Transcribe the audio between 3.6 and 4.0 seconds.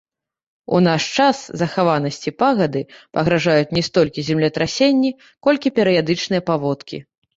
не